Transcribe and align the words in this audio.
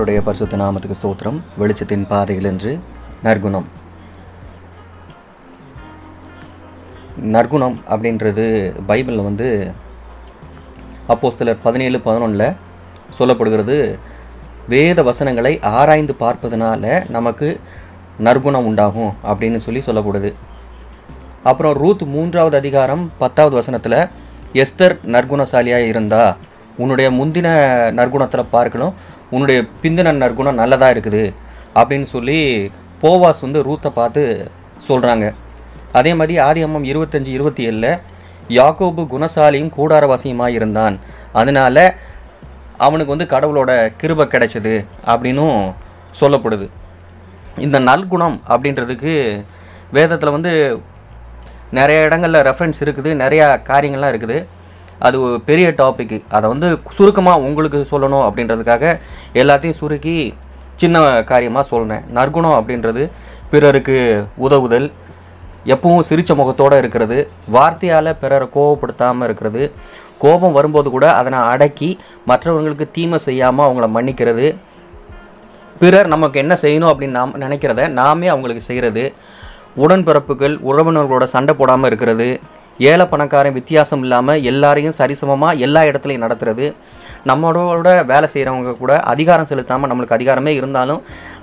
அவருடைய 0.00 0.26
பரிசுத்த 0.28 0.56
நாமத்துக்கு 0.56 0.94
ஸ்தோத்திரம். 1.00 1.38
வெளிச்சத்தின் 1.58 2.06
பாதையில் 2.06 2.44
என்று 2.44 2.78
நற்குணம். 3.22 3.66
நற்குணம் 7.16 7.80
அப்படின்றது 7.88 8.46
பைபிளில் 8.88 9.22
வந்து 9.22 9.72
அப்போஸ்தலர் 11.08 11.56
பதினேழு 11.62 11.98
பதினொன்றில் 11.98 12.56
சொல்லப்படுகிறது. 13.18 13.98
வேத 14.68 15.02
வசனங்களை 15.02 15.60
ஆராய்ந்து 15.62 16.16
பார்ப்பதனால 16.20 17.10
நமக்கு 17.10 17.60
நற்குணம் 18.18 18.64
உண்டாகும் 18.64 19.12
அப்படின்னு 19.26 19.56
சொல்லி 19.56 19.82
சொல்லப்படுது. 19.86 20.32
அப்புறம் 21.42 21.74
ரூத் 21.74 22.02
மூன்றாவது 22.02 22.56
அதிகாரம் 22.56 23.12
பத்தாவது 23.18 23.54
வசனத்தில் 23.54 24.00
எஸ்தர் 24.52 24.98
நற்குணசாலியாக 25.14 25.88
இருந்தா 25.92 26.36
உன்னுடைய 26.76 27.10
முந்தின 27.10 27.48
நற்குணத்தில் 28.00 28.50
பார்க்கணும் 28.50 28.94
உன்னுடைய 29.34 29.58
பிந்தின 29.82 30.14
நற்குணம் 30.22 30.60
நல்லதாக 30.60 30.94
இருக்குது 30.94 31.24
அப்படின்னு 31.80 32.08
சொல்லி 32.14 32.38
போவாஸ் 33.02 33.44
வந்து 33.46 33.60
ரூத்தை 33.68 33.90
பார்த்து 33.98 34.22
சொல்கிறாங்க 34.88 35.26
அதே 35.98 36.12
மாதிரி 36.18 36.34
ஆதி 36.46 36.60
அம்மம் 36.66 36.88
இருபத்தஞ்சி 36.90 37.30
இருபத்தி 37.36 37.62
ஏழில் 37.68 37.92
யாக்கோபு 38.58 39.02
குணசாலியும் 39.12 39.72
கூடாரவாசியுமாக 39.76 40.56
இருந்தான். 40.58 40.96
அதனால 41.40 41.76
அவனுக்கு 42.86 43.14
வந்து 43.14 43.32
கடவுளோட 43.32 43.70
கிருபை 44.00 44.24
கிடைச்சது 44.34 44.74
அப்படின்னும் 45.12 45.58
சொல்லப்படுது. 46.20 46.66
இந்த 47.66 47.76
நல்குணம் 47.88 48.36
அப்படின்றதுக்கு 48.52 49.14
வேதத்தில் 49.96 50.36
வந்து 50.36 50.52
நிறைய 51.78 52.06
இடங்களில் 52.06 52.46
ரெஃபரன்ஸ் 52.48 52.82
இருக்குது 52.84 53.10
நிறையா 53.22 53.46
காரியங்கள்லாம் 53.70 54.12
இருக்குது. 54.12 54.38
அது 55.06 55.16
ஒரு 55.26 55.36
பெரிய 55.48 55.66
டாபிக்கு 55.80 56.18
அதை 56.36 56.46
வந்து 56.52 56.68
சுருக்கமாக 56.96 57.44
உங்களுக்கு 57.48 57.80
சொல்லணும் 57.92 58.26
அப்படின்றதுக்காக 58.28 58.84
எல்லாத்தையும் 59.42 59.80
சுருக்கி 59.80 60.16
சின்ன 60.76 61.04
காரியமாக 61.30 61.64
சொல்லினேன் 61.70 62.04
நற்குணம் 62.16 62.58
அப்படின்றது 62.58 63.04
பிறருக்கு 63.52 63.96
உதவுதல் 64.46 64.88
எப்பவும் 65.72 66.06
சிரித்த 66.08 66.32
முகத்தோடு 66.34 66.76
இருக்கிறது 66.82 67.16
வார்த்தையால் 67.56 68.18
பிறரை 68.20 68.46
கோவப்படுத்தாமல் 68.56 69.26
இருக்கிறது 69.28 69.62
கோபம் 70.22 70.56
வரும்போது 70.56 70.88
கூட 70.94 71.06
அதனை 71.18 71.38
அடக்கி 71.52 71.90
மற்றவங்களுக்கு 72.30 72.86
தீமை 72.96 73.18
செய்யாமல் 73.26 73.66
அவங்கள 73.66 73.86
மன்னிக்கிறது. 73.96 74.46
பிறர் 75.82 76.08
நமக்கு 76.14 76.36
என்ன 76.42 76.54
செய்யணும் 76.62 76.90
அப்படின்னு 76.92 77.18
நாம் 77.18 77.38
நினைக்கிறத 77.44 77.84
நாமே 77.98 78.26
அவங்களுக்கு 78.32 78.62
செய்கிறது 78.66 79.04
உடன்பிறப்புகள் 79.82 80.54
உறவினர்களோட 80.70 81.26
சண்டை 81.34 81.52
போடாமல் 81.54 81.88
இருக்கிறது. 81.90 82.28
ஏழை 82.88 83.04
பணக்காரன் 83.12 83.56
வித்தியாசம் 83.58 84.02
இல்லாமல் 84.04 84.42
எல்லாரையும் 84.50 84.96
சரிசமமாக 85.00 85.62
எல்லா 85.66 85.80
இடத்துலையும் 85.90 86.24
நடத்துறது. 86.26 86.66
நம்மளோட 87.30 87.88
வேலை 88.10 88.26
செய்கிறவங்க 88.34 88.72
கூட 88.82 88.92
அதிகாரம் 89.12 89.48
செலுத்தாமல் 89.50 89.90
நம்மளுக்கு 89.90 90.16
அதிகாரமே 90.18 90.52
இருந்தாலும் 90.60 91.00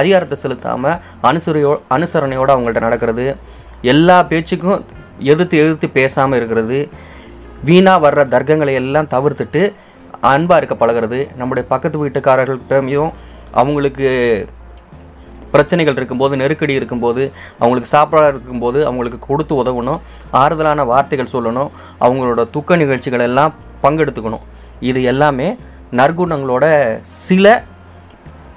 அதிகாரத்தை 0.00 0.36
செலுத்தாமல் 0.44 0.96
அனுசரையோ 1.30 1.72
அனுசரணையோடு 1.96 2.54
அவங்கள்ட்ட 2.54 2.82
நடக்கிறது. 2.88 3.26
எல்லா 3.92 4.16
பேச்சுக்கும் 4.30 4.80
எதிர்த்து 5.32 5.56
எதிர்த்து 5.64 5.88
பேசாமல் 5.98 6.38
இருக்கிறது. 6.40 6.78
வீணாக 7.68 8.02
வர்ற 8.06 8.20
தர்க்கங்களை 8.34 8.74
எல்லாம் 8.82 9.10
தவிர்த்துட்டு 9.14 9.62
அன்பாக 10.32 10.58
இருக்க 10.60 10.74
பழகிறது. 10.82 11.20
நம்முடைய 11.40 11.64
பக்கத்து 11.72 11.98
வீட்டுக்காரர்கள்ட்டையும் 12.02 13.12
அவங்களுக்கு 13.60 14.08
பிரச்சனைகள் 15.52 15.98
இருக்கும்போது 16.00 16.34
நெருக்கடி 16.36 16.74
இருக்கும்போது 16.80 17.22
அவங்களுக்கு 17.58 17.90
சாப்பாடு 17.96 18.28
இருக்கும்போது 18.28 18.78
அவங்களுக்கு 18.86 19.18
கொடுத்து 19.26 19.54
உதவணும் 19.62 20.00
ஆறுதலான 20.32 20.84
வார்த்தைகள் 20.84 21.32
சொல்லணும் 21.32 21.70
அவங்களோட 22.00 22.44
துக்க 22.50 22.76
நிகழ்ச்சிகள் 22.76 23.26
எல்லாம் 23.28 23.54
பங்கெடுத்துக்கணும். 23.82 24.44
இது 24.80 25.02
எல்லாமே 25.02 25.56
நற்குணங்களோட 26.00 26.64
சில 27.02 27.46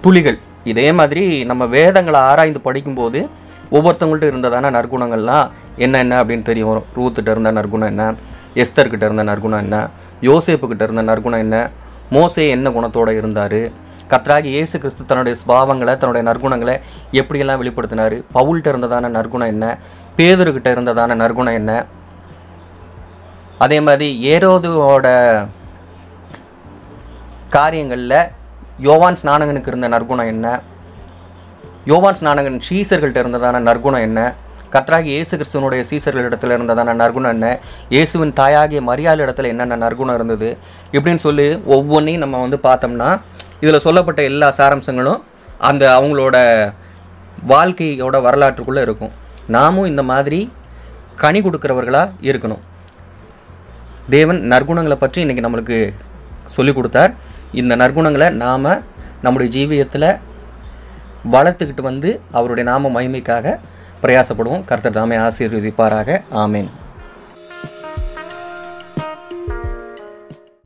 துளிகள். 0.00 0.38
இதே 0.64 0.92
மாதிரி 0.92 1.44
நம்ம 1.44 1.66
வேதங்களை 1.66 2.20
ஆராய்ந்து 2.20 2.60
படிக்கும்போது 2.60 3.28
ஒவ்வொருத்தவங்கள்ட்ட 3.70 4.28
இருந்ததான 4.32 4.70
நற்குணங்கள்லாம் 4.76 5.48
என்னென்ன 5.76 6.24
அப்படின்னு 6.24 6.42
தெரிய 6.42 6.66
வரும். 6.66 6.86
ரூத்துகிட்ட 6.96 7.30
இருந்த 7.30 7.50
நற்குணம் 7.52 7.90
என்ன? 7.92 8.04
எஸ்தர்கிட்ட 8.54 9.04
இருந்த 9.08 9.22
நற்குணம் 9.22 9.62
என்ன? 9.64 9.88
யோசேப்புக்கிட்ட 10.20 10.82
இருந்த 10.82 11.02
நற்குணம் 11.02 11.38
என்ன? 11.38 11.70
மோசே 12.10 12.48
என்ன 12.48 12.70
குணத்தோடு 12.70 13.16
இருந்தார்? 13.16 13.60
கத்ராகி 14.12 14.48
இயேசு 14.56 14.76
கிறிஸ்து 14.82 15.02
தன்னுடைய 15.04 15.34
ஸ்பாவங்களை 15.40 15.94
தன்னுடைய 16.02 16.22
நற்குணங்களை 16.28 16.74
எப்படியெல்லாம் 17.20 17.60
வெளிப்படுத்தினார்? 17.60 18.16
பவுல்கிட்ட 18.36 18.68
இருந்ததான 18.72 19.10
நற்குணம் 19.16 19.52
என்ன? 19.54 19.66
பேதர்கிட்ட 20.18 20.68
இருந்ததான 20.76 21.16
நற்குணம் 21.22 21.58
என்ன? 21.60 21.72
அதே 23.64 23.78
மாதிரி 23.80 24.08
ஏரோதுவோட 24.32 25.06
காரியங்களில் 27.56 28.18
யோவான் 28.88 29.20
ஸ்நானகனுக்கு 29.20 29.70
இருந்த 29.72 29.88
நற்குணம் 29.94 30.32
என்ன? 30.34 30.46
யோவான் 31.92 32.18
ஸ்நானகன் 32.20 32.60
ஷீசர்கள்ட்ட 32.68 33.18
இருந்ததான 33.24 33.60
நற்குணம் 33.68 34.06
என்ன? 34.08 34.20
கத்ராகி 34.74 35.10
இயேசு 35.16 35.34
கிறிஸ்துவனுடைய 35.36 35.82
சீசர்களிடத்தில் 35.90 36.54
இருந்ததான 36.56 36.94
நற்குணம் 37.02 37.34
என்ன? 37.36 37.48
இயேசுவின் 37.94 38.32
தாயாகிய 38.32 38.80
மரியாதை 38.90 39.20
இடத்துல 39.26 39.50
என்னென்ன 39.54 39.78
நற்குணம் 39.84 40.14
இருந்தது? 40.14 40.50
இப்படின்னு 40.96 41.22
சொல்லி 41.28 41.46
ஒவ்வொன்றையும் 41.76 42.24
நம்ம 42.24 42.40
வந்து 42.40 42.58
பார்த்தோம்னா 42.68 43.10
இதில் 43.60 43.84
சொல்லப்பட்ட 43.86 44.20
எல்லா 44.30 44.48
சாரம்சங்களும் 44.58 45.20
அந்த 45.68 45.84
அவங்களோட 45.98 46.36
வாழ்க்கையோட 47.52 48.16
வரலாற்றுக்குள்ளே 48.26 48.82
இருக்கும். 48.86 49.12
நாமும் 49.56 49.88
இந்த 49.92 50.02
மாதிரி 50.02 50.52
கனி 51.22 51.40
கொடுக்குறவர்களாக 51.40 52.14
இருக்கணும். 52.30 52.62
தேவன் 54.14 54.40
நற்குணங்களை 54.52 54.96
பற்றி 55.04 55.24
இன்றைக்கி 55.24 55.44
நம்மளுக்கு 55.46 55.78
சொல்லி 56.56 56.72
கொடுத்தார். 56.72 57.12
இந்த 57.52 57.76
நற்குணங்களை 57.76 58.28
நாம் 58.44 58.70
நம்முடைய 59.24 59.48
ஜீவியத்தில் 59.56 60.10
வளர்த்துக்கிட்டு 61.32 61.82
வந்து 61.90 62.10
அவருடைய 62.38 62.70
நாம 62.70 62.90
மகிமைக்காக 62.96 63.56
பிரயாசப்படுவோம். 64.02 64.64
கர்த்தர் 64.64 64.96
தாமே 64.98 65.16
ஆசீர்வதிப்பாராக. 65.16 66.20
ஆமேன். 66.42 66.68